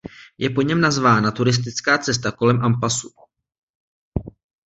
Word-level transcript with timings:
Je 0.37 0.49
po 0.49 0.61
něm 0.61 0.81
nazvána 0.81 1.31
turistická 1.31 1.97
cesta 1.97 2.31
kolem 2.31 2.65
Ampassu. 2.65 3.09